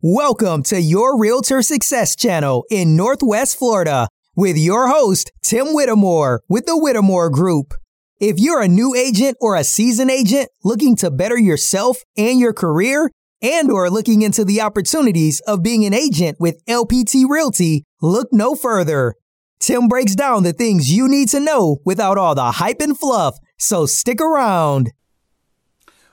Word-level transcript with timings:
Welcome 0.00 0.62
to 0.64 0.80
your 0.80 1.18
Realtor 1.18 1.60
Success 1.60 2.14
Channel 2.14 2.64
in 2.70 2.94
Northwest 2.94 3.58
Florida 3.58 4.06
with 4.36 4.56
your 4.56 4.86
host, 4.86 5.32
Tim 5.42 5.74
Whittemore 5.74 6.40
with 6.48 6.66
the 6.66 6.78
Whittemore 6.78 7.28
Group. 7.30 7.74
If 8.20 8.38
you're 8.38 8.62
a 8.62 8.68
new 8.68 8.94
agent 8.94 9.36
or 9.40 9.56
a 9.56 9.64
seasoned 9.64 10.12
agent 10.12 10.50
looking 10.62 10.94
to 10.98 11.10
better 11.10 11.36
yourself 11.36 11.96
and 12.16 12.38
your 12.38 12.52
career, 12.52 13.10
and 13.42 13.72
or 13.72 13.90
looking 13.90 14.22
into 14.22 14.44
the 14.44 14.60
opportunities 14.60 15.40
of 15.48 15.64
being 15.64 15.84
an 15.84 15.94
agent 15.94 16.36
with 16.38 16.64
LPT 16.66 17.24
Realty, 17.28 17.82
look 18.00 18.28
no 18.30 18.54
further. 18.54 19.16
Tim 19.58 19.88
breaks 19.88 20.14
down 20.14 20.44
the 20.44 20.52
things 20.52 20.92
you 20.92 21.08
need 21.08 21.28
to 21.30 21.40
know 21.40 21.78
without 21.84 22.16
all 22.16 22.36
the 22.36 22.52
hype 22.52 22.80
and 22.80 22.96
fluff, 22.96 23.36
so 23.58 23.84
stick 23.84 24.20
around. 24.20 24.92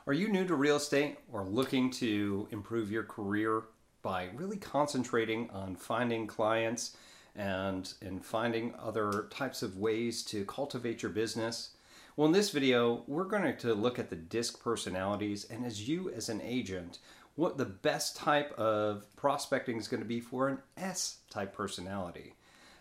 Are 0.08 0.14
you 0.14 0.28
new 0.28 0.48
to 0.48 0.56
real 0.56 0.78
estate 0.78 1.20
or 1.32 1.46
looking 1.46 1.92
to 1.92 2.48
improve 2.52 2.92
your 2.92 3.04
career 3.04 3.62
by 4.06 4.30
really 4.36 4.58
concentrating 4.58 5.50
on 5.50 5.75
finding 5.75 6.28
clients 6.28 6.96
and 7.36 7.96
in 8.04 8.20
finding 8.20 8.71
other 8.79 9.25
types 9.32 9.64
of 9.64 9.79
ways 9.79 10.21
to 10.21 10.46
cultivate 10.46 11.02
your 11.02 11.12
business? 11.12 11.71
Well, 12.15 12.28
in 12.28 12.32
this 12.32 12.52
video, 12.52 13.04
we're 13.07 13.24
going 13.24 13.57
to 13.57 13.74
look 13.74 13.98
at 13.98 14.12
the 14.12 14.15
DISC 14.15 14.64
personalities 14.64 15.46
and 15.46 15.65
as 15.65 15.89
you 15.89 16.12
as 16.12 16.29
an 16.29 16.39
agent, 16.42 17.00
what 17.34 17.57
the 17.57 17.65
best 17.65 18.15
type 18.15 18.54
of 18.60 19.07
prospecting 19.15 19.78
is 19.78 19.88
going 19.88 20.04
to 20.04 20.07
be 20.07 20.20
for 20.20 20.50
an 20.50 20.60
S 20.78 21.18
type 21.32 21.51
personality. 21.51 22.36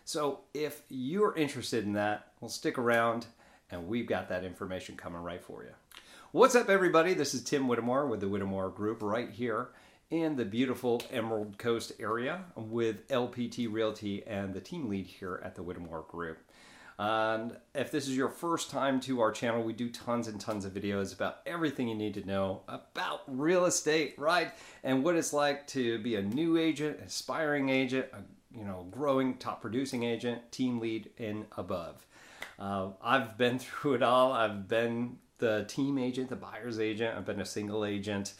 So 0.05 0.41
if 0.53 0.83
you're 0.89 1.35
interested 1.35 1.85
in 1.85 1.93
that, 1.93 2.33
well, 2.39 2.49
stick 2.49 2.77
around 2.77 3.25
and 3.71 3.87
we've 3.87 4.05
got 4.05 4.29
that 4.29 4.43
information 4.43 4.95
coming 4.95 5.23
right 5.23 5.43
for 5.43 5.63
you. 5.63 5.71
What's 6.33 6.53
up, 6.53 6.69
everybody? 6.69 7.15
This 7.15 7.33
is 7.33 7.43
Tim 7.43 7.67
Whittemore 7.67 8.05
with 8.05 8.19
the 8.19 8.27
Whittemore 8.27 8.69
Group 8.69 9.01
right 9.01 9.31
here 9.31 9.69
in 10.09 10.35
the 10.35 10.45
beautiful 10.45 11.01
Emerald 11.11 11.57
Coast 11.57 11.93
area 11.99 12.45
with 12.55 13.07
LPT 13.07 13.71
Realty 13.71 14.23
and 14.25 14.53
the 14.53 14.61
team 14.61 14.87
lead 14.87 15.07
here 15.07 15.41
at 15.43 15.55
the 15.55 15.63
Whittemore 15.63 16.05
Group. 16.07 16.39
And 16.97 17.57
if 17.73 17.91
this 17.91 18.07
is 18.07 18.15
your 18.15 18.29
first 18.29 18.69
time 18.69 19.01
to 19.01 19.19
our 19.19 19.31
channel, 19.31 19.63
we 19.63 19.73
do 19.73 19.89
tons 19.89 20.27
and 20.27 20.39
tons 20.39 20.63
of 20.63 20.73
videos 20.73 21.13
about 21.13 21.39
everything 21.45 21.89
you 21.89 21.95
need 21.95 22.13
to 22.13 22.25
know 22.25 22.61
about 22.69 23.23
real 23.27 23.65
estate, 23.65 24.15
right? 24.17 24.51
And 24.83 25.03
what 25.03 25.15
it's 25.15 25.33
like 25.33 25.67
to 25.67 25.99
be 25.99 26.15
a 26.15 26.21
new 26.21 26.57
agent, 26.57 26.99
aspiring 27.05 27.69
agent, 27.69 28.07
a 28.13 28.19
you 28.57 28.63
know, 28.63 28.87
growing 28.89 29.35
top 29.35 29.61
producing 29.61 30.03
agent, 30.03 30.51
team 30.51 30.79
lead, 30.79 31.09
and 31.17 31.45
above. 31.57 32.05
Uh, 32.57 32.89
I've 33.01 33.37
been 33.37 33.59
through 33.59 33.95
it 33.95 34.03
all. 34.03 34.31
I've 34.31 34.67
been 34.67 35.17
the 35.37 35.65
team 35.67 35.97
agent, 35.97 36.29
the 36.29 36.35
buyer's 36.37 36.79
agent. 36.79 37.17
I've 37.17 37.25
been 37.25 37.41
a 37.41 37.45
single 37.45 37.83
agent 37.83 38.33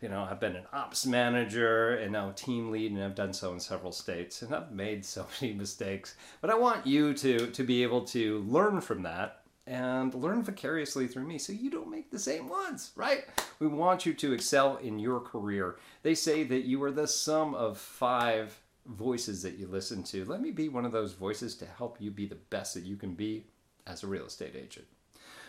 you 0.00 0.08
know, 0.08 0.26
I've 0.28 0.40
been 0.40 0.56
an 0.56 0.66
ops 0.72 1.06
manager 1.06 1.96
and 1.96 2.12
now 2.12 2.30
a 2.30 2.32
team 2.32 2.70
lead, 2.70 2.92
and 2.92 3.02
I've 3.02 3.14
done 3.14 3.32
so 3.32 3.52
in 3.52 3.60
several 3.60 3.92
states, 3.92 4.42
and 4.42 4.54
I've 4.54 4.72
made 4.72 5.04
so 5.04 5.26
many 5.40 5.54
mistakes. 5.54 6.16
But 6.40 6.50
I 6.50 6.54
want 6.54 6.86
you 6.86 7.14
to 7.14 7.48
to 7.48 7.64
be 7.64 7.82
able 7.82 8.02
to 8.06 8.40
learn 8.40 8.80
from 8.80 9.02
that 9.02 9.42
and 9.66 10.14
learn 10.14 10.42
vicariously 10.42 11.06
through 11.06 11.26
me 11.26 11.38
so 11.38 11.52
you 11.52 11.70
don't 11.70 11.90
make 11.90 12.10
the 12.10 12.18
same 12.18 12.48
ones, 12.48 12.90
right? 12.96 13.24
We 13.58 13.66
want 13.66 14.06
you 14.06 14.14
to 14.14 14.32
excel 14.32 14.76
in 14.78 14.98
your 14.98 15.20
career. 15.20 15.76
They 16.02 16.14
say 16.14 16.42
that 16.44 16.64
you 16.64 16.82
are 16.84 16.90
the 16.90 17.06
sum 17.06 17.54
of 17.54 17.76
five 17.76 18.58
voices 18.86 19.42
that 19.42 19.58
you 19.58 19.66
listen 19.66 20.02
to. 20.04 20.24
Let 20.24 20.40
me 20.40 20.52
be 20.52 20.70
one 20.70 20.86
of 20.86 20.92
those 20.92 21.12
voices 21.12 21.54
to 21.56 21.66
help 21.66 22.00
you 22.00 22.10
be 22.10 22.24
the 22.24 22.36
best 22.36 22.72
that 22.74 22.84
you 22.84 22.96
can 22.96 23.12
be 23.12 23.44
as 23.86 24.02
a 24.02 24.06
real 24.06 24.24
estate 24.24 24.56
agent. 24.56 24.86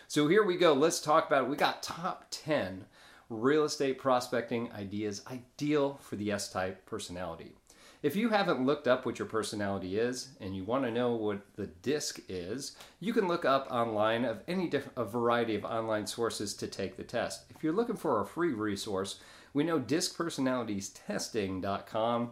So 0.06 0.28
here 0.28 0.44
we 0.44 0.56
go. 0.56 0.74
Let's 0.74 1.00
talk 1.00 1.26
about 1.26 1.44
it. 1.44 1.50
We 1.50 1.56
got 1.56 1.82
top 1.82 2.26
10 2.30 2.84
real 3.30 3.64
estate 3.64 3.98
prospecting 3.98 4.70
ideas 4.72 5.22
ideal 5.30 5.98
for 6.02 6.16
the 6.16 6.30
S 6.30 6.52
type 6.52 6.84
personality. 6.84 7.54
If 8.02 8.16
you 8.16 8.30
haven't 8.30 8.64
looked 8.64 8.88
up 8.88 9.04
what 9.04 9.18
your 9.18 9.28
personality 9.28 9.98
is 9.98 10.30
and 10.40 10.56
you 10.56 10.64
want 10.64 10.84
to 10.84 10.90
know 10.90 11.12
what 11.12 11.42
the 11.56 11.66
DISC 11.66 12.20
is, 12.28 12.74
you 12.98 13.12
can 13.12 13.28
look 13.28 13.44
up 13.44 13.68
online 13.70 14.24
of 14.24 14.40
any 14.48 14.68
diff- 14.68 14.88
a 14.96 15.04
variety 15.04 15.54
of 15.54 15.66
online 15.66 16.06
sources 16.06 16.54
to 16.54 16.66
take 16.66 16.96
the 16.96 17.04
test. 17.04 17.44
If 17.54 17.62
you're 17.62 17.74
looking 17.74 17.96
for 17.96 18.18
a 18.20 18.26
free 18.26 18.54
resource, 18.54 19.20
we 19.52 19.64
know 19.64 19.78
discpersonalitiestesting.com 19.78 22.30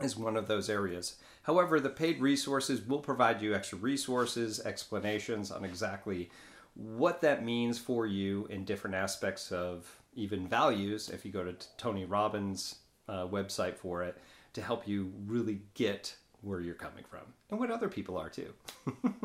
is 0.00 0.16
one 0.16 0.36
of 0.36 0.46
those 0.46 0.70
areas. 0.70 1.16
However, 1.42 1.80
the 1.80 1.90
paid 1.90 2.20
resources 2.20 2.86
will 2.86 3.00
provide 3.00 3.42
you 3.42 3.54
extra 3.54 3.78
resources, 3.78 4.60
explanations 4.60 5.50
on 5.50 5.64
exactly 5.64 6.30
what 6.74 7.22
that 7.22 7.44
means 7.44 7.76
for 7.78 8.06
you 8.06 8.46
in 8.50 8.64
different 8.64 8.94
aspects 8.94 9.50
of 9.50 10.00
even 10.14 10.48
values 10.48 11.08
if 11.08 11.24
you 11.24 11.32
go 11.32 11.44
to 11.44 11.54
Tony 11.76 12.04
Robbins' 12.04 12.76
uh, 13.08 13.26
website 13.26 13.76
for 13.76 14.02
it 14.02 14.18
to 14.52 14.62
help 14.62 14.86
you 14.86 15.12
really 15.26 15.62
get 15.74 16.14
where 16.42 16.60
you're 16.60 16.74
coming 16.74 17.04
from 17.08 17.20
and 17.50 17.58
what 17.58 17.70
other 17.70 17.88
people 17.88 18.16
are 18.16 18.28
too. 18.28 18.52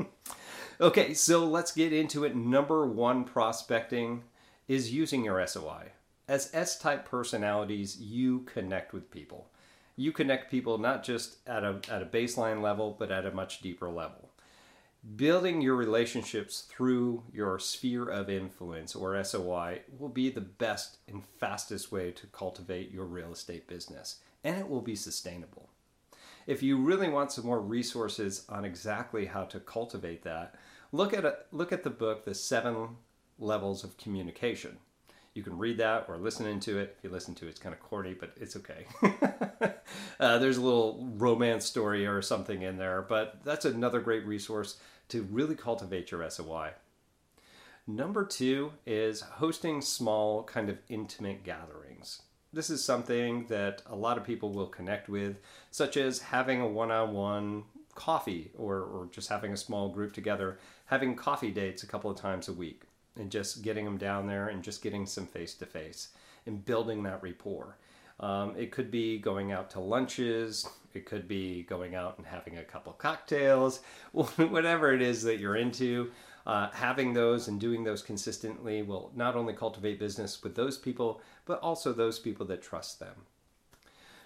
okay, 0.82 1.14
so 1.14 1.46
let's 1.46 1.72
get 1.72 1.92
into 1.92 2.24
it. 2.24 2.36
Number 2.36 2.86
one 2.86 3.24
prospecting 3.24 4.24
is 4.68 4.94
using 4.94 5.26
your 5.26 5.46
SOI. 5.46 5.92
As 6.28 6.52
S 6.54 6.78
type 6.78 7.06
personalities, 7.06 8.00
you 8.00 8.42
connect 8.42 8.94
with 8.94 9.10
people. 9.10 9.50
You 9.96 10.12
connect 10.12 10.52
people 10.52 10.78
not 10.78 11.04
just 11.04 11.38
at 11.48 11.64
a, 11.64 11.80
at 11.90 12.04
a 12.04 12.06
baseline 12.06 12.62
level, 12.62 12.96
but 12.98 13.12
at 13.12 13.26
a 13.26 13.32
much 13.32 13.62
deeper 13.62 13.90
level 13.90 14.30
building 15.16 15.62
your 15.62 15.76
relationships 15.76 16.62
through 16.62 17.24
your 17.32 17.60
sphere 17.60 18.10
of 18.10 18.30
influence 18.30 18.96
or 18.96 19.24
SOI 19.24 19.82
will 19.98 20.10
be 20.10 20.30
the 20.30 20.42
best 20.42 20.98
and 21.08 21.24
fastest 21.40 21.92
way 21.92 22.12
to 22.12 22.28
cultivate 22.28 22.92
your 22.92 23.06
real 23.06 23.32
estate 23.32 23.68
business, 23.68 24.18
and 24.44 24.58
it 24.58 24.68
will 24.68 24.82
be 24.82 24.96
sustainable. 24.96 25.70
If 26.46 26.64
you 26.64 26.78
really 26.78 27.10
want 27.10 27.32
some 27.32 27.46
more 27.46 27.62
resources 27.62 28.46
on 28.50 28.66
exactly 28.66 29.26
how 29.26 29.44
to 29.46 29.60
cultivate 29.60 30.24
that, 30.24 30.56
look 30.92 31.14
at 31.14 31.26
a, 31.26 31.38
look 31.52 31.72
at 31.72 31.84
the 31.84 31.90
book 31.90 32.26
The 32.26 32.34
7 32.34 32.90
Levels 33.40 33.84
of 33.84 33.98
Communication. 33.98 34.78
You 35.38 35.44
can 35.44 35.60
read 35.60 35.78
that 35.78 36.06
or 36.08 36.18
listen 36.18 36.48
into 36.48 36.80
it. 36.80 36.96
If 36.98 37.04
you 37.04 37.12
listen 37.12 37.36
to 37.36 37.46
it, 37.46 37.50
it's 37.50 37.60
kind 37.60 37.72
of 37.72 37.80
corny, 37.80 38.16
but 38.16 38.32
it's 38.38 38.56
okay. 38.56 38.88
uh, 40.20 40.40
there's 40.40 40.58
a 40.58 40.62
little 40.62 41.08
romance 41.16 41.64
story 41.64 42.08
or 42.08 42.24
something 42.24 42.64
in 42.64 42.78
there, 42.78 43.04
but 43.04 43.42
that's 43.44 43.64
another 43.64 44.00
great 44.00 44.26
resource 44.26 44.78
to 45.10 45.22
really 45.30 45.54
cultivate 45.54 46.10
your 46.10 46.28
SOI. 46.28 46.72
Number 47.86 48.26
two 48.26 48.74
is 48.88 49.22
hosting 49.22 49.80
small, 49.80 50.44
kind 50.44 50.72
of 50.72 50.80
intimate 50.90 51.44
gatherings. 51.44 52.24
This 52.52 52.72
is 52.72 52.84
something 52.84 53.46
that 53.46 53.84
a 53.86 53.96
lot 53.96 54.18
of 54.18 54.24
people 54.24 54.50
will 54.50 54.66
connect 54.66 55.08
with, 55.08 55.38
such 55.70 55.98
as 55.98 56.18
having 56.18 56.62
a 56.62 56.68
one 56.68 56.90
on 56.90 57.14
one 57.14 57.64
coffee 57.94 58.50
or, 58.58 58.78
or 58.78 59.08
just 59.12 59.30
having 59.30 59.54
a 59.54 59.58
small 59.58 59.90
group 59.90 60.14
together, 60.14 60.58
having 60.88 61.16
coffee 61.16 61.52
dates 61.52 61.84
a 61.84 61.88
couple 61.88 62.10
of 62.10 62.18
times 62.18 62.48
a 62.48 62.54
week, 62.54 62.87
and 63.20 63.30
just 63.32 63.62
getting 63.62 63.86
them 63.86 63.98
down 63.98 64.28
there 64.28 64.48
and 64.48 64.64
just 64.64 64.82
getting 64.82 65.06
some 65.06 65.26
face 65.26 65.54
to 65.56 65.66
face 65.66 66.10
and 66.46 66.66
building 66.66 67.04
that 67.04 67.22
rapport. 67.22 67.78
Um, 68.20 68.56
it 68.58 68.72
could 68.72 68.90
be 68.90 69.20
going 69.20 69.52
out 69.52 69.70
to 69.72 69.80
lunches. 69.80 70.68
It 70.94 71.06
could 71.06 71.28
be 71.28 71.64
going 71.64 71.96
out 71.96 72.18
and 72.18 72.26
having 72.26 72.58
a 72.58 72.64
couple 72.64 72.94
cocktails, 72.94 73.82
whatever 74.12 74.94
it 74.94 75.02
is 75.02 75.22
that 75.24 75.40
you're 75.40 75.58
into. 75.58 76.12
Uh, 76.46 76.70
having 76.72 77.14
those 77.14 77.50
and 77.50 77.60
doing 77.60 77.84
those 77.84 78.02
consistently 78.02 78.82
will 78.82 79.12
not 79.16 79.36
only 79.36 79.54
cultivate 79.54 80.00
business 80.00 80.42
with 80.42 80.56
those 80.56 80.78
people, 80.78 81.22
but 81.46 81.60
also 81.60 81.92
those 81.92 82.20
people 82.20 82.46
that 82.46 82.62
trust 82.62 83.00
them. 83.00 83.16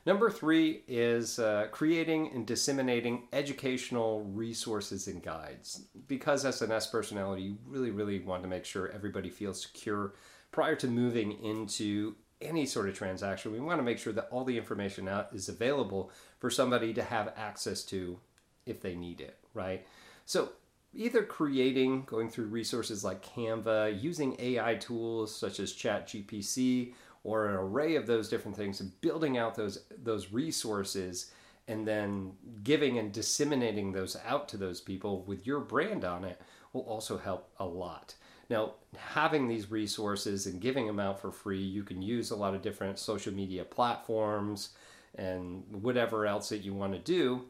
Number 0.06 0.32
three 0.32 0.84
is 0.88 1.38
uh, 1.38 1.68
creating 1.72 2.32
and 2.34 2.46
disseminating 2.46 3.28
educational 3.34 4.24
resources 4.24 5.08
and 5.08 5.22
guides. 5.22 5.86
Because 6.08 6.44
as 6.44 6.62
an 6.62 6.72
S 6.72 6.88
personality, 6.88 7.44
you 7.44 7.58
really, 7.68 7.92
really 7.92 8.20
want 8.20 8.42
to 8.42 8.50
make 8.50 8.66
sure 8.66 8.90
everybody 8.90 9.30
feels 9.30 9.62
secure 9.62 10.14
prior 10.52 10.76
to 10.76 10.88
moving 10.88 11.44
into 11.44 12.16
any 12.42 12.66
sort 12.66 12.90
of 12.90 12.96
transaction, 12.96 13.52
we 13.52 13.60
want 13.60 13.80
to 13.80 13.84
make 13.84 14.00
sure 14.00 14.14
that 14.14 14.28
all 14.32 14.44
the 14.44 14.58
information 14.58 15.08
out 15.08 15.30
is 15.34 15.48
available 15.48 16.12
for 16.40 16.50
somebody 16.50 16.94
to 16.94 17.04
have 17.04 17.34
access 17.38 17.84
to 17.84 18.20
if 18.66 18.82
they 18.82 18.96
need 18.96 19.22
it, 19.22 19.38
right? 19.54 19.86
So 20.26 20.50
either 20.94 21.24
creating, 21.24 22.04
going 22.06 22.30
through 22.30 22.46
resources 22.46 23.04
like 23.04 23.24
Canva, 23.24 24.02
using 24.02 24.36
AI 24.40 24.76
tools 24.76 25.36
such 25.36 25.60
as 25.60 25.74
ChatGPT, 25.74 26.94
or 27.24 27.48
an 27.48 27.56
array 27.56 27.96
of 27.96 28.08
those 28.08 28.30
different 28.30 28.58
things, 28.58 28.82
and 28.82 29.00
building 29.02 29.38
out 29.38 29.56
those 29.56 29.84
those 30.04 30.32
resources, 30.32 31.32
and 31.68 31.88
then 31.88 32.34
giving 32.64 32.98
and 32.98 33.12
disseminating 33.12 33.92
those 33.92 34.18
out 34.26 34.50
to 34.50 34.58
those 34.58 34.82
people 34.82 35.24
with 35.24 35.46
your 35.46 35.60
brand 35.60 36.04
on 36.04 36.24
it 36.24 36.42
will 36.74 36.82
also 36.82 37.18
help 37.18 37.50
a 37.60 37.66
lot. 37.66 38.16
Now, 38.50 38.74
having 38.98 39.48
these 39.48 39.72
resources 39.72 40.46
and 40.46 40.60
giving 40.60 40.86
them 40.86 41.00
out 41.00 41.22
for 41.22 41.32
free, 41.32 41.62
you 41.62 41.84
can 41.84 42.02
use 42.02 42.32
a 42.32 42.36
lot 42.36 42.54
of 42.54 42.62
different 42.62 43.00
social 43.00 43.34
media 43.34 43.64
platforms 43.64 44.72
and 45.16 45.64
whatever 45.72 46.26
else 46.26 46.50
that 46.50 46.60
you 46.60 46.74
want 46.74 46.92
to 46.92 47.00
do 47.00 47.46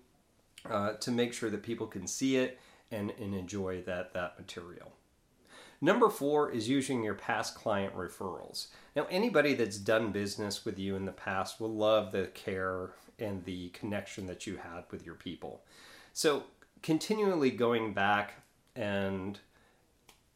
uh, 0.69 0.93
to 0.93 1.11
make 1.11 1.33
sure 1.33 1.49
that 1.49 1.63
people 1.63 1.87
can 1.87 2.05
see 2.05 2.37
it 2.37 2.59
and, 2.91 3.11
and 3.19 3.33
enjoy 3.33 3.81
that, 3.83 4.13
that 4.13 4.37
material. 4.37 4.91
Number 5.81 6.09
four 6.09 6.51
is 6.51 6.69
using 6.69 7.03
your 7.03 7.15
past 7.15 7.55
client 7.55 7.95
referrals. 7.95 8.67
Now, 8.95 9.07
anybody 9.09 9.55
that's 9.55 9.77
done 9.77 10.11
business 10.11 10.63
with 10.63 10.77
you 10.77 10.95
in 10.95 11.05
the 11.05 11.11
past 11.11 11.59
will 11.59 11.73
love 11.73 12.11
the 12.11 12.27
care 12.27 12.91
and 13.17 13.43
the 13.45 13.69
connection 13.69 14.27
that 14.27 14.45
you 14.45 14.57
had 14.57 14.83
with 14.91 15.05
your 15.05 15.15
people. 15.15 15.63
So, 16.13 16.43
continually 16.83 17.49
going 17.49 17.93
back 17.93 18.35
and 18.75 19.39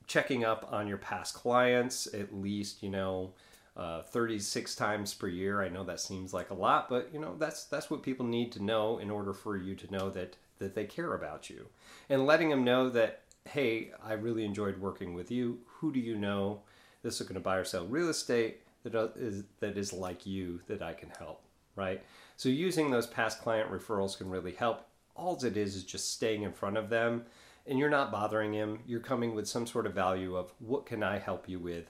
checking 0.07 0.44
up 0.44 0.68
on 0.71 0.88
your 0.88 0.97
past 0.97 1.36
clients 1.36 2.07
at 2.13 2.36
least, 2.36 2.81
you 2.81 2.89
know, 2.89 3.33
uh, 3.77 4.01
36 4.03 4.75
times 4.75 5.13
per 5.13 5.27
year. 5.27 5.62
I 5.62 5.69
know 5.69 5.83
that 5.83 6.00
seems 6.00 6.33
like 6.33 6.50
a 6.50 6.56
lot, 6.56 6.89
but 6.89 7.09
you 7.13 7.19
know 7.19 7.36
that's 7.38 7.65
that's 7.65 7.89
what 7.89 8.03
people 8.03 8.25
need 8.25 8.51
to 8.53 8.63
know 8.63 9.00
in 9.00 9.09
order 9.09 9.33
for 9.33 9.57
you 9.57 9.75
to 9.75 9.91
know 9.91 10.09
that 10.12 10.38
that 10.59 10.75
they 10.75 10.86
care 10.86 11.13
about 11.13 11.50
you, 11.50 11.65
and 12.09 12.25
letting 12.25 12.50
them 12.50 12.63
know 12.63 12.89
that 12.89 13.21
hey, 13.45 13.92
I 14.03 14.13
really 14.13 14.45
enjoyed 14.45 14.80
working 14.80 15.13
with 15.13 15.31
you. 15.31 15.59
Who 15.65 15.94
do 15.94 16.00
you 16.00 16.15
know 16.15 16.62
this 17.03 17.21
is 17.21 17.27
going 17.27 17.36
to 17.36 17.42
buy 17.42 17.57
or 17.57 17.63
sell 17.63 17.86
real 17.86 18.09
estate 18.09 18.62
that 18.83 19.13
is 19.15 19.44
that 19.59 19.77
is 19.77 19.94
like 19.94 20.25
you 20.25 20.62
that 20.68 20.81
I 20.81 20.94
can 20.94 21.09
help, 21.18 21.42
right? 21.75 22.03
So 22.38 22.50
using 22.50 22.89
those 22.89 23.07
past 23.07 23.42
client 23.42 23.71
referrals 23.71 24.18
can 24.18 24.30
really 24.30 24.53
help. 24.53 24.88
All 25.15 25.38
it 25.44 25.57
is 25.57 25.75
is 25.75 25.83
just 25.83 26.12
staying 26.13 26.44
in 26.44 26.51
front 26.51 26.77
of 26.77 26.89
them 26.89 27.25
and 27.65 27.80
you're 27.80 27.89
not 27.89 28.12
bothering 28.12 28.53
him. 28.53 28.80
You're 28.86 29.00
coming 29.00 29.33
with 29.33 29.48
some 29.48 29.65
sort 29.65 29.86
of 29.86 29.94
value 29.94 30.36
of 30.36 30.51
what 30.59 30.86
can 30.86 31.03
I 31.03 31.19
help 31.19 31.50
you 31.50 31.59
with 31.59 31.86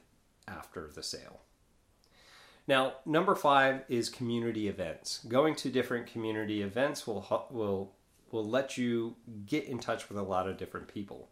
after 0.48 0.90
the 0.94 1.04
sale. 1.04 1.42
Now, 2.68 2.94
number 3.06 3.36
five 3.36 3.84
is 3.90 4.10
community 4.10 4.68
events. 4.68 5.24
Going 5.28 5.56
to 5.56 5.69
different 5.69 6.08
community 6.08 6.62
events 6.62 7.06
will 7.06 7.48
will 7.51 7.94
will 8.31 8.45
let 8.45 8.77
you 8.77 9.16
get 9.45 9.66
in 9.66 9.80
touch 9.80 10.10
with 10.10 10.18
a 10.18 10.24
lot 10.24 10.48
of 10.48 10.57
different 10.57 10.88
people. 10.88 11.30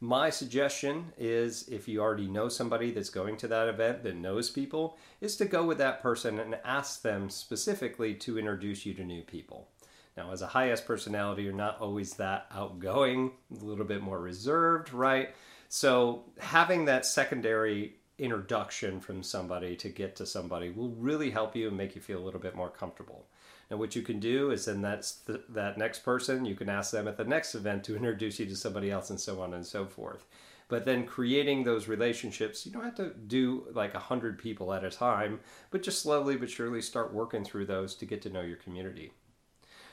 My 0.00 0.28
suggestion 0.28 1.12
is 1.16 1.66
if 1.68 1.88
you 1.88 2.00
already 2.00 2.28
know 2.28 2.48
somebody 2.50 2.90
that's 2.90 3.08
going 3.08 3.38
to 3.38 3.48
that 3.48 3.68
event 3.68 4.02
that 4.02 4.16
knows 4.16 4.50
people, 4.50 4.98
is 5.22 5.36
to 5.36 5.46
go 5.46 5.64
with 5.64 5.78
that 5.78 6.02
person 6.02 6.38
and 6.38 6.58
ask 6.64 7.00
them 7.00 7.30
specifically 7.30 8.14
to 8.16 8.38
introduce 8.38 8.84
you 8.84 8.92
to 8.94 9.04
new 9.04 9.22
people. 9.22 9.68
Now, 10.16 10.32
as 10.32 10.42
a 10.42 10.46
high 10.46 10.70
S 10.70 10.80
personality, 10.80 11.42
you're 11.42 11.52
not 11.52 11.80
always 11.80 12.14
that 12.14 12.46
outgoing, 12.52 13.32
a 13.50 13.64
little 13.64 13.84
bit 13.84 14.02
more 14.02 14.20
reserved, 14.20 14.92
right? 14.92 15.34
So, 15.68 16.24
having 16.38 16.84
that 16.86 17.06
secondary 17.06 17.96
introduction 18.18 19.00
from 19.00 19.22
somebody 19.22 19.76
to 19.76 19.88
get 19.88 20.16
to 20.16 20.26
somebody 20.26 20.70
will 20.70 20.90
really 20.90 21.30
help 21.30 21.54
you 21.54 21.68
and 21.68 21.76
make 21.76 21.94
you 21.94 22.00
feel 22.00 22.18
a 22.18 22.24
little 22.24 22.40
bit 22.40 22.54
more 22.54 22.70
comfortable. 22.70 23.26
And 23.70 23.78
what 23.78 23.96
you 23.96 24.02
can 24.02 24.20
do 24.20 24.50
is 24.50 24.64
then 24.64 24.80
that's 24.80 25.12
the, 25.12 25.42
that 25.48 25.76
next 25.76 26.00
person, 26.00 26.44
you 26.44 26.54
can 26.54 26.68
ask 26.68 26.92
them 26.92 27.08
at 27.08 27.16
the 27.16 27.24
next 27.24 27.54
event 27.54 27.84
to 27.84 27.96
introduce 27.96 28.38
you 28.38 28.46
to 28.46 28.56
somebody 28.56 28.90
else 28.90 29.10
and 29.10 29.20
so 29.20 29.40
on 29.40 29.54
and 29.54 29.66
so 29.66 29.86
forth. 29.86 30.26
But 30.68 30.84
then 30.84 31.06
creating 31.06 31.62
those 31.62 31.86
relationships, 31.86 32.66
you 32.66 32.72
don't 32.72 32.84
have 32.84 32.96
to 32.96 33.12
do 33.14 33.66
like 33.72 33.94
a 33.94 34.00
hundred 34.00 34.38
people 34.38 34.72
at 34.72 34.84
a 34.84 34.90
time, 34.90 35.40
but 35.70 35.82
just 35.82 36.02
slowly 36.02 36.36
but 36.36 36.50
surely 36.50 36.82
start 36.82 37.14
working 37.14 37.44
through 37.44 37.66
those 37.66 37.94
to 37.96 38.06
get 38.06 38.20
to 38.22 38.30
know 38.30 38.40
your 38.40 38.56
community. 38.56 39.12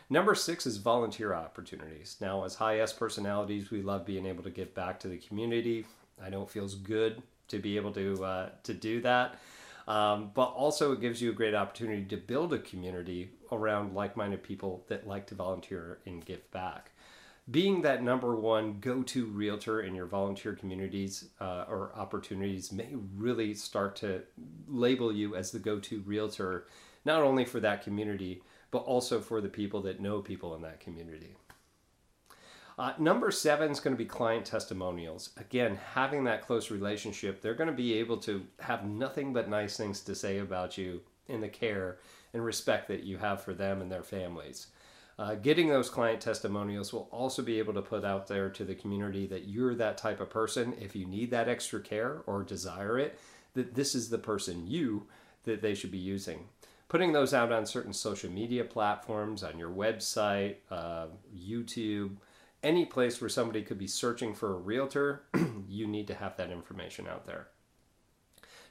Number 0.09 0.35
six 0.35 0.65
is 0.65 0.77
volunteer 0.77 1.33
opportunities. 1.33 2.17
Now, 2.19 2.43
as 2.43 2.55
high 2.55 2.79
S 2.79 2.91
personalities, 2.91 3.71
we 3.71 3.81
love 3.81 4.05
being 4.05 4.25
able 4.25 4.43
to 4.43 4.49
give 4.49 4.73
back 4.73 4.99
to 5.01 5.07
the 5.07 5.17
community. 5.17 5.85
I 6.21 6.29
know 6.29 6.41
it 6.43 6.49
feels 6.49 6.75
good 6.75 7.21
to 7.47 7.59
be 7.59 7.77
able 7.77 7.91
to 7.93 8.23
uh, 8.23 8.49
to 8.63 8.73
do 8.73 9.01
that. 9.01 9.39
Um, 9.87 10.31
but 10.33 10.45
also, 10.45 10.93
it 10.93 11.01
gives 11.01 11.21
you 11.21 11.29
a 11.29 11.33
great 11.33 11.53
opportunity 11.53 12.05
to 12.05 12.17
build 12.17 12.53
a 12.53 12.59
community 12.59 13.31
around 13.51 13.93
like 13.93 14.15
minded 14.15 14.43
people 14.43 14.85
that 14.87 15.07
like 15.07 15.27
to 15.27 15.35
volunteer 15.35 15.99
and 16.05 16.25
give 16.25 16.49
back. 16.51 16.91
Being 17.51 17.81
that 17.81 18.01
number 18.01 18.35
one 18.35 18.79
go 18.79 19.03
to 19.03 19.25
realtor 19.25 19.81
in 19.81 19.93
your 19.93 20.05
volunteer 20.05 20.53
communities 20.53 21.27
uh, 21.41 21.65
or 21.67 21.91
opportunities 21.93 22.71
may 22.71 22.87
really 23.17 23.53
start 23.53 23.97
to 23.97 24.21
label 24.69 25.11
you 25.11 25.35
as 25.35 25.51
the 25.51 25.59
go 25.59 25.79
to 25.79 25.99
realtor, 26.05 26.67
not 27.03 27.21
only 27.21 27.43
for 27.43 27.59
that 27.59 27.83
community, 27.83 28.41
but 28.71 28.79
also 28.79 29.19
for 29.19 29.41
the 29.41 29.49
people 29.49 29.81
that 29.81 29.99
know 29.99 30.21
people 30.21 30.55
in 30.55 30.61
that 30.61 30.79
community. 30.79 31.35
Uh, 32.77 32.93
number 32.97 33.29
seven 33.29 33.71
is 33.71 33.79
going 33.79 33.95
to 33.95 34.03
be 34.03 34.05
client 34.05 34.45
testimonials. 34.45 35.29
Again, 35.37 35.77
having 35.93 36.23
that 36.23 36.41
close 36.41 36.71
relationship, 36.71 37.41
they're 37.41 37.53
going 37.53 37.69
to 37.69 37.75
be 37.75 37.93
able 37.95 38.17
to 38.17 38.45
have 38.59 38.85
nothing 38.85 39.31
but 39.31 39.47
nice 39.47 39.77
things 39.77 40.01
to 40.01 40.15
say 40.15 40.39
about 40.39 40.77
you 40.77 41.01
in 41.27 41.41
the 41.41 41.49
care 41.49 41.99
and 42.33 42.43
respect 42.43 42.87
that 42.87 43.03
you 43.03 43.17
have 43.17 43.41
for 43.41 43.53
them 43.53 43.81
and 43.81 43.91
their 43.91 44.03
families. 44.03 44.67
Uh, 45.19 45.35
getting 45.35 45.69
those 45.69 45.91
client 45.91 46.19
testimonials 46.19 46.91
will 46.91 47.07
also 47.11 47.43
be 47.43 47.59
able 47.59 47.73
to 47.73 47.81
put 47.83 48.03
out 48.03 48.27
there 48.27 48.49
to 48.49 48.63
the 48.63 48.73
community 48.73 49.27
that 49.27 49.47
you're 49.47 49.75
that 49.75 49.97
type 49.97 50.19
of 50.19 50.31
person. 50.31 50.73
If 50.81 50.95
you 50.95 51.05
need 51.05 51.29
that 51.29 51.47
extra 51.47 51.79
care 51.79 52.23
or 52.25 52.41
desire 52.41 52.97
it, 52.97 53.19
that 53.53 53.75
this 53.75 53.93
is 53.93 54.09
the 54.09 54.17
person 54.17 54.65
you 54.65 55.05
that 55.43 55.61
they 55.61 55.75
should 55.75 55.91
be 55.91 55.99
using. 55.99 56.47
Putting 56.87 57.11
those 57.11 57.33
out 57.33 57.51
on 57.51 57.67
certain 57.67 57.93
social 57.93 58.31
media 58.31 58.63
platforms, 58.63 59.43
on 59.43 59.59
your 59.59 59.69
website, 59.69 60.55
uh, 60.71 61.07
YouTube, 61.35 62.17
any 62.63 62.85
place 62.85 63.19
where 63.19 63.29
somebody 63.29 63.61
could 63.61 63.77
be 63.77 63.87
searching 63.87 64.33
for 64.33 64.53
a 64.53 64.57
realtor, 64.57 65.23
you 65.67 65.85
need 65.85 66.07
to 66.07 66.15
have 66.15 66.37
that 66.37 66.49
information 66.49 67.07
out 67.07 67.27
there. 67.27 67.47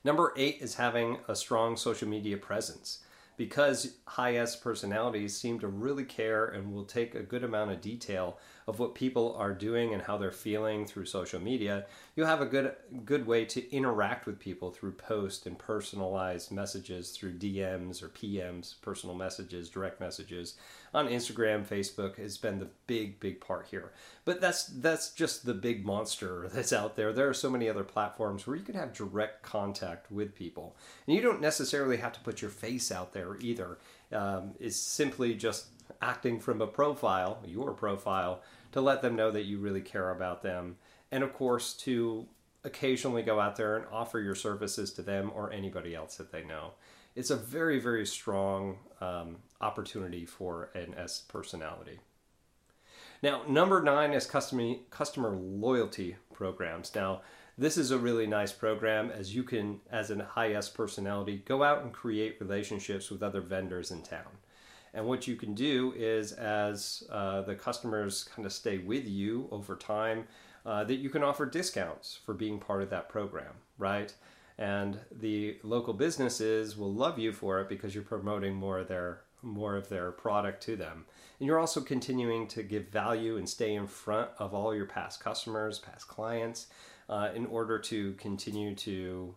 Number 0.04 0.32
eight 0.36 0.58
is 0.60 0.76
having 0.76 1.18
a 1.28 1.36
strong 1.36 1.76
social 1.76 2.08
media 2.08 2.36
presence. 2.36 3.00
Because 3.38 3.96
high 4.06 4.36
S 4.36 4.56
personalities 4.56 5.36
seem 5.36 5.58
to 5.60 5.66
really 5.66 6.04
care 6.04 6.44
and 6.44 6.72
will 6.72 6.84
take 6.84 7.14
a 7.14 7.22
good 7.22 7.42
amount 7.42 7.70
of 7.70 7.80
detail 7.80 8.38
of 8.66 8.78
what 8.78 8.94
people 8.94 9.34
are 9.36 9.54
doing 9.54 9.94
and 9.94 10.02
how 10.02 10.18
they're 10.18 10.30
feeling 10.30 10.86
through 10.86 11.06
social 11.06 11.40
media, 11.40 11.86
you'll 12.14 12.26
have 12.26 12.42
a 12.42 12.46
good 12.46 12.74
good 13.06 13.26
way 13.26 13.46
to 13.46 13.74
interact 13.74 14.26
with 14.26 14.38
people 14.38 14.70
through 14.70 14.92
post 14.92 15.46
and 15.46 15.58
personalized 15.58 16.52
messages 16.52 17.10
through 17.10 17.38
DMs 17.38 18.02
or 18.02 18.08
PMs, 18.08 18.74
personal 18.82 19.16
messages, 19.16 19.70
direct 19.70 19.98
messages 19.98 20.56
on 20.94 21.08
Instagram, 21.08 21.64
Facebook 21.64 22.16
has 22.16 22.36
been 22.36 22.58
the 22.58 22.68
big 22.86 23.18
big 23.18 23.40
part 23.40 23.66
here. 23.70 23.92
But 24.24 24.40
that's 24.40 24.64
that's 24.66 25.10
just 25.10 25.46
the 25.46 25.54
big 25.54 25.84
monster 25.84 26.48
that's 26.52 26.72
out 26.72 26.96
there. 26.96 27.12
There 27.12 27.28
are 27.28 27.34
so 27.34 27.50
many 27.50 27.68
other 27.68 27.84
platforms 27.84 28.46
where 28.46 28.56
you 28.56 28.62
can 28.62 28.74
have 28.74 28.92
direct 28.92 29.42
contact 29.42 30.10
with 30.10 30.34
people. 30.34 30.76
And 31.06 31.16
you 31.16 31.22
don't 31.22 31.40
necessarily 31.40 31.96
have 31.98 32.12
to 32.12 32.20
put 32.20 32.42
your 32.42 32.50
face 32.50 32.92
out 32.92 33.12
there 33.12 33.36
either. 33.40 33.78
Um, 34.12 34.52
it's 34.60 34.76
simply 34.76 35.34
just 35.34 35.66
acting 36.00 36.40
from 36.40 36.60
a 36.60 36.66
profile, 36.66 37.38
your 37.46 37.72
profile, 37.72 38.42
to 38.72 38.80
let 38.80 39.02
them 39.02 39.16
know 39.16 39.30
that 39.30 39.44
you 39.44 39.58
really 39.58 39.80
care 39.80 40.10
about 40.10 40.42
them. 40.42 40.76
And 41.10 41.22
of 41.22 41.32
course, 41.32 41.74
to 41.74 42.26
occasionally 42.64 43.22
go 43.22 43.40
out 43.40 43.56
there 43.56 43.76
and 43.76 43.86
offer 43.90 44.20
your 44.20 44.34
services 44.34 44.92
to 44.92 45.02
them 45.02 45.30
or 45.34 45.52
anybody 45.52 45.94
else 45.94 46.16
that 46.16 46.32
they 46.32 46.44
know. 46.44 46.72
It's 47.14 47.30
a 47.30 47.36
very, 47.36 47.78
very 47.78 48.06
strong 48.06 48.78
um, 49.00 49.36
opportunity 49.60 50.24
for 50.24 50.70
an 50.74 50.94
S 50.96 51.22
personality. 51.28 51.98
Now, 53.22 53.42
number 53.48 53.82
nine 53.82 54.12
is 54.12 54.26
customer, 54.26 54.74
customer 54.90 55.30
loyalty 55.30 56.16
programs. 56.32 56.94
Now, 56.94 57.20
this 57.58 57.76
is 57.76 57.90
a 57.90 57.98
really 57.98 58.26
nice 58.26 58.50
program 58.50 59.10
as 59.10 59.34
you 59.34 59.42
can, 59.42 59.80
as 59.90 60.10
a 60.10 60.24
high 60.24 60.54
S 60.54 60.68
personality, 60.68 61.42
go 61.44 61.62
out 61.62 61.82
and 61.82 61.92
create 61.92 62.40
relationships 62.40 63.10
with 63.10 63.22
other 63.22 63.40
vendors 63.40 63.90
in 63.90 64.02
town. 64.02 64.38
And 64.94 65.06
what 65.06 65.26
you 65.26 65.36
can 65.36 65.54
do 65.54 65.94
is, 65.96 66.32
as 66.32 67.04
uh, 67.10 67.42
the 67.42 67.54
customers 67.54 68.24
kind 68.24 68.44
of 68.44 68.52
stay 68.52 68.78
with 68.78 69.06
you 69.06 69.48
over 69.50 69.76
time, 69.76 70.24
uh, 70.66 70.84
that 70.84 70.96
you 70.96 71.10
can 71.10 71.22
offer 71.22 71.46
discounts 71.46 72.18
for 72.24 72.34
being 72.34 72.58
part 72.58 72.82
of 72.82 72.90
that 72.90 73.08
program, 73.08 73.54
right? 73.78 74.14
And 74.58 75.00
the 75.10 75.58
local 75.62 75.94
businesses 75.94 76.76
will 76.76 76.92
love 76.92 77.18
you 77.18 77.32
for 77.32 77.60
it 77.60 77.68
because 77.68 77.94
you're 77.94 78.04
promoting 78.04 78.54
more 78.54 78.78
of 78.78 78.88
their 78.88 79.22
more 79.44 79.74
of 79.74 79.88
their 79.88 80.12
product 80.12 80.62
to 80.62 80.76
them. 80.76 81.04
And 81.40 81.48
you're 81.48 81.58
also 81.58 81.80
continuing 81.80 82.46
to 82.48 82.62
give 82.62 82.88
value 82.90 83.38
and 83.38 83.48
stay 83.48 83.74
in 83.74 83.88
front 83.88 84.30
of 84.38 84.54
all 84.54 84.72
your 84.72 84.86
past 84.86 85.18
customers, 85.18 85.80
past 85.80 86.06
clients, 86.06 86.68
uh, 87.08 87.30
in 87.34 87.46
order 87.46 87.80
to 87.80 88.12
continue 88.12 88.76
to 88.76 89.34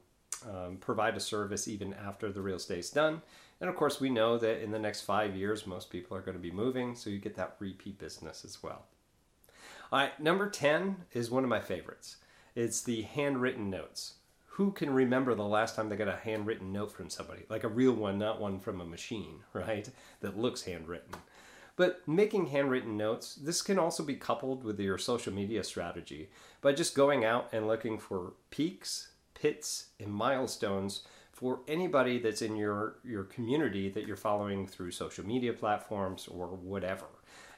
um, 0.47 0.77
provide 0.77 1.17
a 1.17 1.19
service 1.19 1.67
even 1.67 1.95
after 1.95 2.31
the 2.31 2.39
real 2.39 2.57
estate's 2.57 2.91
done 2.91 3.23
and 3.61 3.69
of 3.69 3.75
course, 3.75 4.01
we 4.01 4.09
know 4.09 4.37
that 4.37 4.61
in 4.61 4.71
the 4.71 4.79
next 4.79 5.01
five 5.01 5.35
years, 5.35 5.65
most 5.65 5.89
people 5.89 6.17
are 6.17 6.21
going 6.21 6.37
to 6.37 6.41
be 6.41 6.51
moving, 6.51 6.95
so 6.95 7.09
you 7.09 7.19
get 7.19 7.35
that 7.35 7.55
repeat 7.59 7.97
business 7.97 8.43
as 8.43 8.61
well. 8.61 8.85
All 9.91 9.99
right, 9.99 10.19
number 10.19 10.49
10 10.49 10.97
is 11.13 11.31
one 11.31 11.43
of 11.43 11.49
my 11.49 11.61
favorites. 11.61 12.17
It's 12.53 12.81
the 12.81 13.03
handwritten 13.03 13.69
notes. 13.69 14.15
Who 14.55 14.71
can 14.71 14.93
remember 14.93 15.35
the 15.35 15.43
last 15.43 15.75
time 15.75 15.89
they 15.89 15.97
got 15.97 16.07
a 16.07 16.15
handwritten 16.15 16.71
note 16.71 16.93
from 16.93 17.09
somebody? 17.09 17.43
Like 17.49 17.65
a 17.65 17.67
real 17.67 17.91
one, 17.91 18.17
not 18.17 18.39
one 18.39 18.61
from 18.61 18.79
a 18.79 18.85
machine, 18.85 19.41
right? 19.53 19.89
That 20.21 20.39
looks 20.39 20.63
handwritten. 20.63 21.13
But 21.75 22.07
making 22.07 22.47
handwritten 22.47 22.95
notes, 22.95 23.35
this 23.35 23.61
can 23.61 23.77
also 23.77 24.01
be 24.01 24.15
coupled 24.15 24.63
with 24.63 24.79
your 24.79 24.97
social 24.97 25.33
media 25.33 25.61
strategy 25.61 26.29
by 26.61 26.71
just 26.71 26.95
going 26.95 27.25
out 27.25 27.49
and 27.51 27.67
looking 27.67 27.99
for 27.99 28.31
peaks, 28.49 29.09
pits, 29.33 29.87
and 29.99 30.13
milestones 30.13 31.03
for 31.33 31.59
anybody 31.67 32.17
that's 32.17 32.41
in 32.41 32.55
your 32.55 32.95
your 33.03 33.25
community 33.25 33.89
that 33.89 34.07
you're 34.07 34.15
following 34.15 34.65
through 34.65 34.91
social 34.91 35.25
media 35.25 35.51
platforms 35.51 36.29
or 36.29 36.47
whatever. 36.47 37.07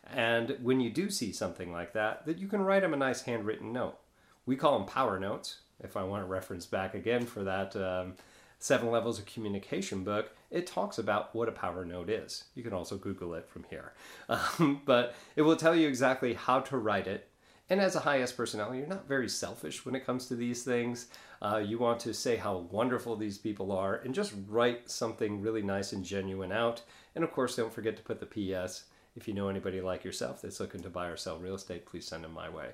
And 0.03 0.57
when 0.63 0.79
you 0.79 0.89
do 0.89 1.11
see 1.11 1.31
something 1.31 1.71
like 1.71 1.93
that, 1.93 2.25
that 2.25 2.39
you 2.39 2.47
can 2.47 2.61
write 2.61 2.81
them 2.81 2.95
a 2.95 2.97
nice 2.97 3.21
handwritten 3.21 3.71
note. 3.71 3.99
We 4.47 4.55
call 4.55 4.79
them 4.79 4.87
power 4.87 5.19
notes, 5.19 5.57
if 5.83 5.97
I 5.97 6.03
want 6.03 6.23
to 6.23 6.27
reference 6.27 6.65
back 6.65 6.93
again 6.93 7.25
for 7.25 7.43
that 7.43 7.75
um, 7.75 8.15
Seven 8.59 8.89
Levels 8.89 9.19
of 9.19 9.25
Communication 9.25 10.03
book, 10.03 10.35
it 10.49 10.65
talks 10.65 10.97
about 10.97 11.33
what 11.35 11.47
a 11.47 11.51
power 11.51 11.85
note 11.85 12.09
is. 12.09 12.45
You 12.55 12.63
can 12.63 12.73
also 12.73 12.97
Google 12.97 13.33
it 13.35 13.47
from 13.47 13.65
here. 13.69 13.93
Um, 14.29 14.81
but 14.85 15.15
it 15.37 15.43
will 15.43 15.55
tell 15.55 15.75
you 15.75 15.87
exactly 15.87 16.33
how 16.33 16.59
to 16.59 16.77
write 16.77 17.07
it. 17.07 17.29
And 17.69 17.79
as 17.79 17.95
a 17.95 18.01
high 18.01 18.21
S 18.21 18.31
personality, 18.31 18.79
you're 18.79 18.87
not 18.87 19.07
very 19.07 19.29
selfish 19.29 19.85
when 19.85 19.95
it 19.95 20.05
comes 20.05 20.27
to 20.27 20.35
these 20.35 20.63
things. 20.63 21.07
Uh, 21.41 21.57
you 21.57 21.77
want 21.77 21.99
to 22.01 22.13
say 22.13 22.37
how 22.37 22.67
wonderful 22.71 23.15
these 23.15 23.37
people 23.37 23.71
are 23.71 23.95
and 23.95 24.13
just 24.13 24.33
write 24.47 24.89
something 24.89 25.41
really 25.41 25.61
nice 25.61 25.93
and 25.93 26.03
genuine 26.03 26.51
out. 26.51 26.81
And 27.15 27.23
of 27.23 27.31
course, 27.31 27.55
don't 27.55 27.73
forget 27.73 27.95
to 27.97 28.03
put 28.03 28.19
the 28.19 28.25
PS. 28.25 28.83
If 29.15 29.27
you 29.27 29.33
know 29.33 29.49
anybody 29.49 29.81
like 29.81 30.03
yourself 30.03 30.41
that's 30.41 30.59
looking 30.59 30.81
to 30.81 30.89
buy 30.89 31.07
or 31.07 31.17
sell 31.17 31.37
real 31.39 31.55
estate, 31.55 31.85
please 31.85 32.05
send 32.05 32.23
them 32.23 32.33
my 32.33 32.49
way, 32.49 32.69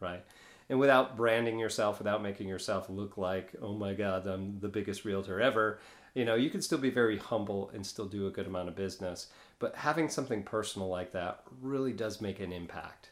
right? 0.00 0.24
And 0.68 0.78
without 0.78 1.16
branding 1.16 1.58
yourself, 1.58 1.98
without 1.98 2.22
making 2.22 2.48
yourself 2.48 2.88
look 2.88 3.16
like, 3.16 3.52
oh 3.60 3.74
my 3.74 3.94
God, 3.94 4.26
I'm 4.26 4.60
the 4.60 4.68
biggest 4.68 5.04
realtor 5.04 5.40
ever, 5.40 5.78
you 6.14 6.24
know, 6.24 6.36
you 6.36 6.48
can 6.48 6.62
still 6.62 6.78
be 6.78 6.90
very 6.90 7.18
humble 7.18 7.70
and 7.74 7.84
still 7.84 8.06
do 8.06 8.26
a 8.26 8.30
good 8.30 8.46
amount 8.46 8.68
of 8.68 8.76
business. 8.76 9.28
But 9.58 9.74
having 9.74 10.08
something 10.08 10.42
personal 10.42 10.88
like 10.88 11.12
that 11.12 11.42
really 11.60 11.92
does 11.92 12.20
make 12.20 12.40
an 12.40 12.52
impact. 12.52 13.10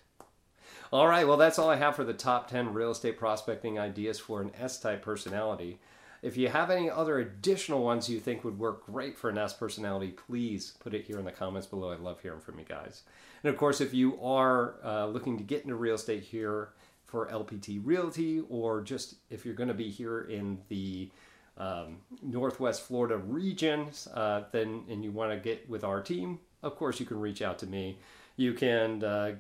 All 0.93 1.09
right, 1.09 1.27
well, 1.27 1.37
that's 1.37 1.59
all 1.59 1.71
I 1.71 1.77
have 1.77 1.97
for 1.97 2.05
the 2.05 2.13
top 2.13 2.49
10 2.49 2.73
real 2.73 2.91
estate 2.91 3.19
prospecting 3.19 3.79
ideas 3.79 4.19
for 4.19 4.41
an 4.41 4.53
S 4.59 4.79
type 4.79 5.03
personality. 5.03 5.81
If 6.21 6.37
you 6.37 6.49
have 6.49 6.71
any 6.71 6.89
other 6.89 7.19
additional 7.19 7.83
ones 7.83 8.09
you 8.09 8.21
think 8.21 8.45
would 8.45 8.59
work 8.59 8.87
great 8.87 9.19
for 9.19 9.31
an 9.31 9.39
S 9.39 9.53
personality, 9.53 10.09
please 10.11 10.75
put 10.79 10.95
it 10.95 11.05
here 11.05 11.19
in 11.19 11.25
the 11.25 11.33
comments 11.33 11.67
below. 11.67 11.91
I 11.91 11.97
love 11.97 12.21
hearing 12.21 12.41
from 12.41 12.59
you 12.59 12.65
guys. 12.65 13.03
And 13.43 13.53
of 13.53 13.59
course, 13.59 13.81
if 13.81 13.93
you 13.93 14.21
are 14.23 14.77
uh, 14.85 15.07
looking 15.07 15.37
to 15.39 15.43
get 15.43 15.63
into 15.65 15.75
real 15.75 15.97
estate 15.97 16.23
here 16.23 16.69
for 17.13 17.29
LPT 17.29 17.79
Realty, 17.85 18.41
or 18.49 18.81
just 18.81 19.17
if 19.29 19.45
you're 19.45 19.55
going 19.55 19.69
to 19.69 19.75
be 19.75 19.91
here 19.91 20.23
in 20.23 20.57
the 20.71 21.11
um, 21.59 21.99
Northwest 22.23 22.87
Florida 22.87 23.19
region, 23.19 23.89
uh, 24.15 24.45
then 24.51 24.85
and 24.89 25.05
you 25.05 25.13
want 25.13 25.31
to 25.31 25.37
get 25.37 25.69
with 25.69 25.85
our 25.85 26.01
team, 26.01 26.39
of 26.63 26.75
course 26.75 26.99
you 26.99 27.05
can 27.05 27.21
reach 27.21 27.43
out 27.43 27.59
to 27.59 27.67
me. 27.67 27.99
You 28.37 28.55
can 28.55 29.05
uh, 29.05 29.35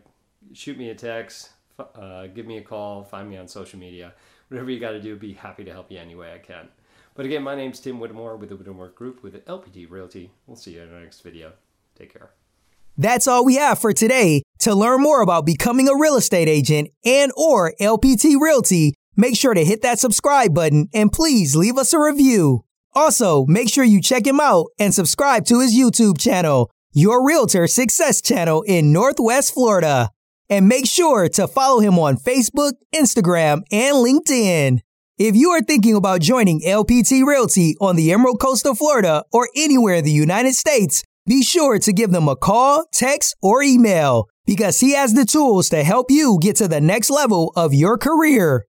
shoot 0.53 0.77
me 0.77 0.91
a 0.91 0.95
text, 0.95 1.53
uh, 1.79 2.27
give 2.27 2.47
me 2.47 2.59
a 2.59 2.63
call, 2.63 3.05
find 3.05 3.31
me 3.31 3.39
on 3.39 3.49
social 3.49 3.79
media. 3.79 4.13
Whatever 4.49 4.71
you 4.71 4.79
got 4.79 4.91
to 4.91 5.01
do, 5.01 5.17
be 5.17 5.33
happy 5.33 5.65
to 5.65 5.73
help 5.73 5.91
you 5.91 5.99
any 5.99 6.15
way 6.15 6.35
I 6.35 6.39
can. 6.39 6.69
But 7.15 7.25
again, 7.25 7.43
my 7.43 7.55
name's 7.55 7.81
Tim 7.81 7.99
Whittemore 7.99 8.37
with 8.37 8.51
the 8.51 8.57
Whittemore 8.57 8.89
Group 8.89 9.23
with 9.23 9.43
LPT 9.47 9.91
Realty. 9.91 10.31
We'll 10.47 10.59
see 10.59 10.75
you 10.75 10.83
in 10.83 10.93
the 10.93 11.01
next 11.01 11.23
video. 11.23 11.53
Take 11.97 12.13
care. 12.13 12.42
That's 12.97 13.27
all 13.27 13.45
we 13.45 13.57
have 13.57 13.79
for 13.79 13.93
today. 13.93 14.43
To 14.61 14.75
learn 14.75 15.03
more 15.03 15.23
about 15.23 15.47
becoming 15.47 15.89
a 15.89 15.97
real 15.97 16.17
estate 16.17 16.49
agent 16.49 16.91
and 17.05 17.33
or 17.37 17.73
LPT 17.81 18.41
Realty, 18.41 18.95
make 19.17 19.37
sure 19.37 19.55
to 19.55 19.65
hit 19.65 19.83
that 19.83 19.99
subscribe 19.99 20.55
button 20.55 20.89
and 20.93 21.13
please 21.13 21.57
leave 21.57 21.79
us 21.79 21.93
a 21.93 21.99
review. 21.99 22.65
Also, 22.95 23.47
make 23.47 23.71
sure 23.71 23.85
you 23.85 24.03
check 24.03 24.27
him 24.27 24.39
out 24.39 24.67
and 24.79 24.95
subscribe 24.95 25.47
to 25.47 25.61
his 25.61 25.75
YouTube 25.75 26.19
channel, 26.19 26.71
Your 26.93 27.27
Realtor 27.27 27.67
Success 27.67 28.21
Channel 28.21 28.63
in 28.63 28.93
Northwest 28.93 29.55
Florida. 29.55 30.11
And 30.51 30.69
make 30.69 30.87
sure 30.87 31.31
to 31.31 31.49
follow 31.49 31.81
him 31.81 31.99
on 31.99 32.17
Facebook, 32.17 32.73
Instagram, 32.95 33.63
and 33.73 33.97
LinkedIn. 33.97 34.81
If 35.17 35.35
you 35.35 35.51
are 35.51 35.63
thinking 35.63 35.95
about 35.95 36.21
joining 36.21 36.61
LPT 36.61 37.25
Realty 37.25 37.77
on 37.81 37.97
the 37.97 38.13
Emerald 38.13 38.41
Coast 38.41 38.67
of 38.67 38.77
Florida 38.77 39.25
or 39.33 39.49
anywhere 39.57 39.95
in 39.95 40.05
the 40.05 40.11
United 40.11 40.55
States, 40.55 41.03
be 41.27 41.43
sure 41.43 41.79
to 41.79 41.93
give 41.93 42.11
them 42.11 42.29
a 42.29 42.37
call, 42.37 42.85
text, 42.93 43.37
or 43.41 43.63
email 43.63 44.29
because 44.45 44.81
he 44.81 44.95
has 44.95 45.15
the 45.15 45.25
tools 45.25 45.69
to 45.69 45.85
help 45.85 46.11
you 46.11 46.39
get 46.41 46.57
to 46.57 46.67
the 46.67 46.81
next 46.81 47.11
level 47.11 47.53
of 47.55 47.73
your 47.73 47.97
career. 47.97 48.67